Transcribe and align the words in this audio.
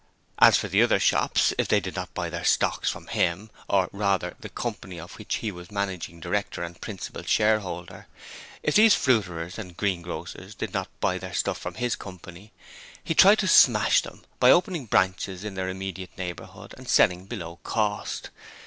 As 0.39 0.57
for 0.57 0.67
the 0.67 0.81
other 0.81 0.99
shops, 0.99 1.53
if 1.59 1.67
they 1.67 1.79
did 1.79 1.95
not 1.95 2.15
buy 2.15 2.27
their 2.27 2.43
stocks 2.43 2.89
from 2.89 3.05
him 3.05 3.51
or, 3.67 3.87
rather, 3.91 4.33
the 4.39 4.49
company 4.49 4.99
of 4.99 5.13
which 5.19 5.35
he 5.35 5.51
was 5.51 5.69
managing 5.69 6.19
director 6.19 6.63
and 6.63 6.81
principal 6.81 7.21
shareholder 7.21 8.07
if 8.63 8.73
these 8.73 8.95
other 8.95 8.99
fruiterers 9.03 9.59
and 9.59 9.77
greengrocers 9.77 10.55
did 10.55 10.73
not 10.73 10.87
buy 11.01 11.19
their 11.19 11.35
stuff 11.35 11.59
from 11.59 11.75
his 11.75 11.95
company, 11.95 12.51
he 13.03 13.13
tried 13.13 13.37
to 13.37 13.47
smash 13.47 14.01
them 14.01 14.23
by 14.39 14.49
opening 14.49 14.87
branches 14.87 15.43
in 15.43 15.53
their 15.53 15.69
immediate 15.69 16.17
neighbourhood 16.17 16.73
and 16.79 16.89
selling 16.89 17.27
below 17.27 17.57
cost. 17.61 18.31